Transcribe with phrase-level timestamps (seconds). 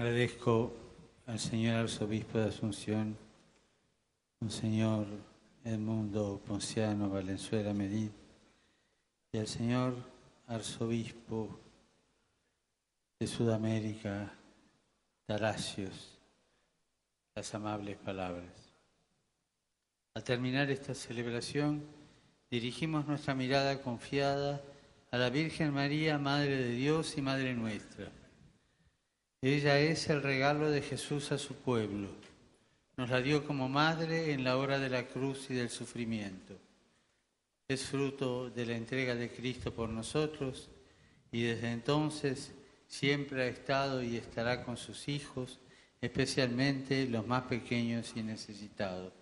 [0.00, 0.72] Agradezco
[1.26, 3.18] al señor arzobispo de Asunción,
[4.48, 5.06] señor
[5.62, 8.08] Edmundo Ponciano Valenzuela Medid,
[9.30, 9.94] y al señor
[10.46, 11.60] arzobispo
[13.18, 14.32] de Sudamérica,
[15.26, 16.18] Taracios,
[17.34, 18.72] las amables palabras.
[20.14, 21.84] Al terminar esta celebración,
[22.50, 24.62] dirigimos nuestra mirada confiada
[25.10, 28.10] a la Virgen María, Madre de Dios y Madre nuestra.
[29.42, 32.08] Ella es el regalo de Jesús a su pueblo.
[32.98, 36.58] Nos la dio como madre en la hora de la cruz y del sufrimiento.
[37.66, 40.68] Es fruto de la entrega de Cristo por nosotros
[41.32, 42.52] y desde entonces
[42.86, 45.58] siempre ha estado y estará con sus hijos,
[46.02, 49.14] especialmente los más pequeños y necesitados.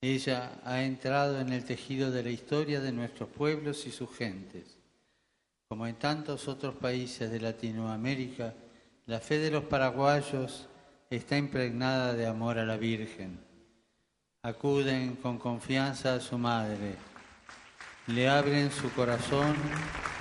[0.00, 4.76] Ella ha entrado en el tejido de la historia de nuestros pueblos y sus gentes.
[5.68, 8.54] Como en tantos otros países de Latinoamérica,
[9.06, 10.68] la fe de los paraguayos
[11.10, 13.40] está impregnada de amor a la Virgen.
[14.42, 16.96] Acuden con confianza a su madre
[18.08, 19.56] le abren su corazón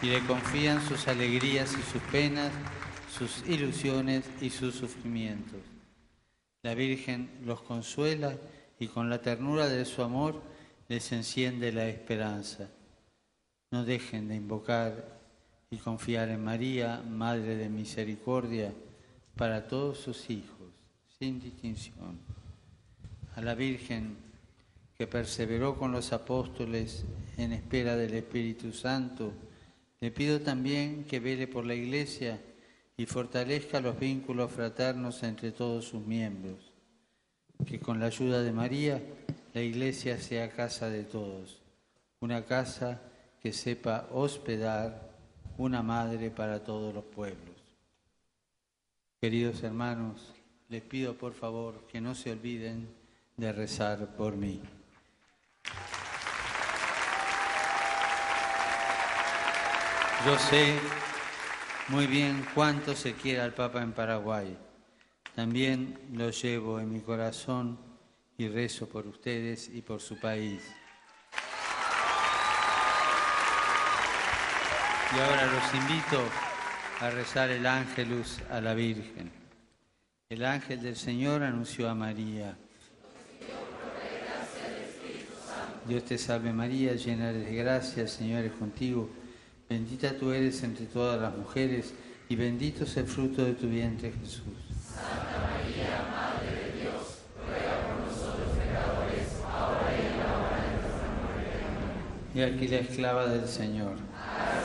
[0.02, 2.52] y le confían sus alegrías y sus penas,
[3.12, 5.60] sus ilusiones y sus sufrimientos.
[6.64, 8.36] La Virgen los consuela
[8.80, 10.42] y con la ternura de su amor
[10.88, 12.72] les enciende la esperanza.
[13.70, 15.20] No dejen de invocar
[15.76, 18.74] y confiar en María, Madre de Misericordia,
[19.36, 20.72] para todos sus hijos,
[21.20, 22.18] sin distinción.
[23.36, 24.16] A la Virgen
[24.98, 27.04] que perseveró con los apóstoles
[27.36, 29.34] en espera del Espíritu Santo,
[30.00, 32.40] le pido también que vele por la Iglesia
[32.96, 36.72] y fortalezca los vínculos fraternos entre todos sus miembros.
[37.66, 39.04] Que con la ayuda de María
[39.54, 41.62] la Iglesia sea casa de todos,
[42.22, 43.02] una casa
[43.42, 45.15] que sepa hospedar
[45.58, 47.56] una madre para todos los pueblos.
[49.22, 50.34] Queridos hermanos,
[50.70, 52.88] les pido por favor que no se olviden
[53.38, 54.62] de rezar por mí.
[60.26, 60.80] Yo sé
[61.90, 64.58] muy bien cuánto se quiere al Papa en Paraguay.
[65.36, 67.78] También lo llevo en mi corazón
[68.38, 70.64] y rezo por ustedes y por su país.
[75.16, 76.22] Y ahora los invito
[77.00, 79.32] a rezar el ángelus a la Virgen.
[80.28, 82.58] El ángel del Señor anunció a María.
[85.88, 89.10] Dios te salve María, llena de gracia, el Señor es contigo.
[89.70, 91.94] Bendita tú eres entre todas las mujeres
[92.28, 94.44] y bendito es el fruto de tu vientre Jesús.
[94.94, 100.72] Santa María, Madre de Dios, ruega por nosotros pecadores, ahora y en la hora de
[100.82, 102.38] nuestra muerte.
[102.38, 104.15] Y aquí la esclava del Señor.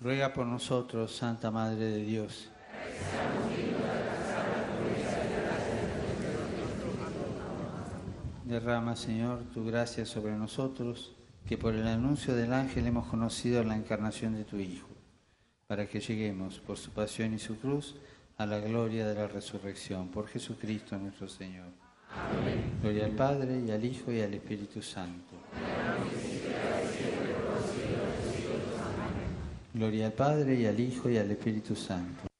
[0.00, 2.48] Ruega por nosotros, Santa Madre de Dios.
[8.44, 11.14] Derrama, Señor, tu gracia sobre nosotros,
[11.46, 14.88] que por el anuncio del ángel hemos conocido la encarnación de tu Hijo,
[15.66, 17.96] para que lleguemos por su pasión y su cruz
[18.38, 21.89] a la gloria de la resurrección, por Jesucristo nuestro Señor.
[22.16, 22.78] Amén.
[22.82, 25.36] Gloria al Padre, y al Hijo, y al Espíritu Santo.
[29.72, 32.30] Gloria al Padre, y al Hijo, y al Espíritu Santo.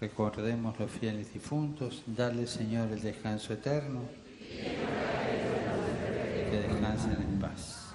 [0.00, 4.02] Recordemos los fieles difuntos, darle Señor el descanso eterno,
[6.50, 7.88] que descansen en paz.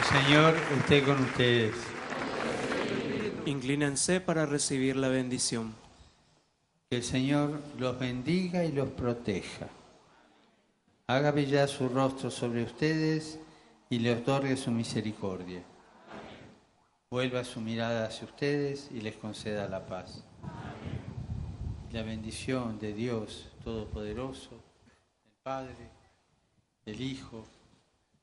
[0.00, 1.74] El Señor esté con ustedes.
[3.44, 5.74] Inclínense para recibir la bendición.
[6.88, 9.68] Que el Señor los bendiga y los proteja.
[11.06, 13.38] Haga brillar su rostro sobre ustedes
[13.90, 15.62] y le otorgue su misericordia.
[17.10, 20.24] vuelva su mirada hacia ustedes y les conceda la paz.
[21.92, 24.62] La bendición de Dios Todopoderoso,
[25.24, 25.90] del Padre,
[26.86, 27.44] del Hijo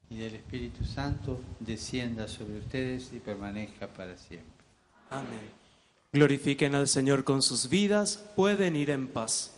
[0.10, 4.52] y del Espíritu Santo, descienda sobre ustedes y permanezca para siempre.
[5.10, 5.58] Amén.
[6.14, 9.57] Glorifiquen al Señor con sus vidas, pueden ir en paz.